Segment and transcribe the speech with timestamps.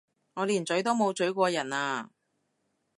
[0.33, 2.09] 我連咀都冇咀過人啊！